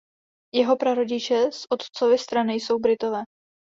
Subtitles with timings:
[0.55, 3.23] Jeho prarodiče z otcovy strany jsou Britové.